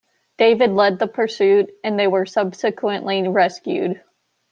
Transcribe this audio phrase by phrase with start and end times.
[0.39, 4.01] David led the pursuit and they were subsequently rescued.